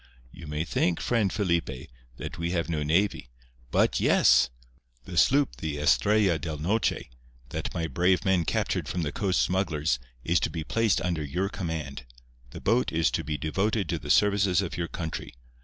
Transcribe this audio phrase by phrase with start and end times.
[0.31, 4.49] You may think, friend Felipe, that we have no navy—but yes!
[5.05, 7.11] The sloop the Estrella del Noche,
[7.49, 11.49] that my brave men captured from the coast smugglers, is to be placed under your
[11.49, 12.05] command.
[12.49, 15.35] The boat is to be devoted to the services of your country.